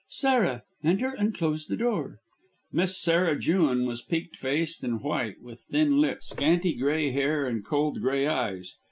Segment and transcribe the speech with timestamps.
[0.09, 2.17] Sarah, enter and close the door."
[2.71, 7.63] Miss Sarah Jewin was peaked faced and white, with thin lips, scanty grey hair and
[7.63, 8.77] cold grey eyes.